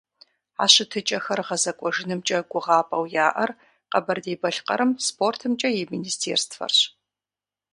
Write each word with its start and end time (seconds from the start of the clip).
А 0.63 0.65
щытыкӀэхэр 0.73 1.39
гъэзэкӀуэжынымкӀэ 1.47 2.39
гугъапӀэу 2.51 3.05
яӀэр 3.27 3.51
Къэбэрдей-Балъкъэрым 3.91 4.91
СпортымкӀэ 5.07 5.69
и 5.81 5.83
министерствэрщ. 5.93 6.79